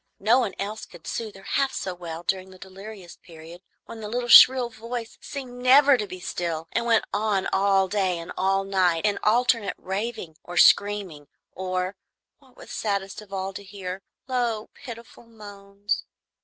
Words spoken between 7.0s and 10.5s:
on all day and all night in alternate raving